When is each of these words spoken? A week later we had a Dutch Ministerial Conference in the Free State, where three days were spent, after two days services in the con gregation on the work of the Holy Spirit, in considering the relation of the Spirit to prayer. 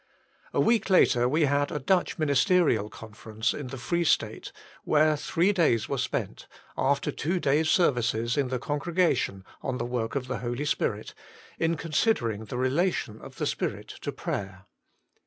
A 0.51 0.59
week 0.59 0.89
later 0.89 1.29
we 1.29 1.43
had 1.45 1.71
a 1.71 1.77
Dutch 1.77 2.17
Ministerial 2.17 2.89
Conference 2.89 3.53
in 3.53 3.67
the 3.67 3.77
Free 3.77 4.03
State, 4.03 4.51
where 4.83 5.15
three 5.15 5.53
days 5.53 5.87
were 5.87 5.99
spent, 5.99 6.47
after 6.75 7.11
two 7.11 7.39
days 7.39 7.69
services 7.69 8.35
in 8.35 8.47
the 8.47 8.57
con 8.57 8.79
gregation 8.79 9.43
on 9.61 9.77
the 9.77 9.85
work 9.85 10.15
of 10.15 10.27
the 10.27 10.39
Holy 10.39 10.65
Spirit, 10.65 11.13
in 11.59 11.77
considering 11.77 12.45
the 12.45 12.57
relation 12.57 13.21
of 13.21 13.35
the 13.35 13.45
Spirit 13.45 13.89
to 14.01 14.11
prayer. 14.11 14.65